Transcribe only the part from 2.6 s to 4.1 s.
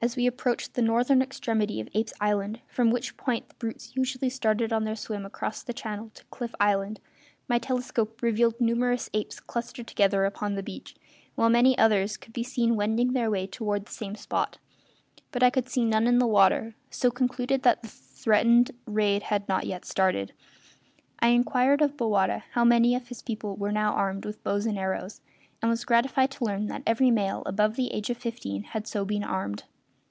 from which point the brutes